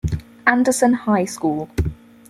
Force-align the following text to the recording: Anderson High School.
Anderson 0.47 0.93
High 0.93 1.25
School. 1.25 1.69